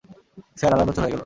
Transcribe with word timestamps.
Sir, 0.57 0.71
আড়াই 0.73 0.87
বছর 0.89 1.01
হয়ে 1.03 1.13
গেল। 1.13 1.19